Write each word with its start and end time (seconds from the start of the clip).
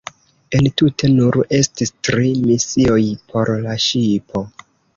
Entute 0.59 1.09
nur 1.17 1.37
estis 1.59 1.93
tri 2.09 2.31
misioj 2.47 2.99
por 3.35 3.55
la 3.69 3.77
ŝipo. 3.87 4.47